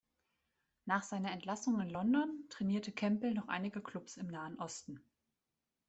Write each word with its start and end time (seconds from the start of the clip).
Nach 0.85 1.03
seiner 1.03 1.29
Entlassung 1.31 1.79
in 1.79 1.91
London 1.91 2.47
trainierte 2.49 2.91
Campbell 2.91 3.35
noch 3.35 3.49
einige 3.49 3.81
Klubs 3.83 4.17
im 4.17 4.25
Nahen 4.31 4.57
Osten. 4.57 4.99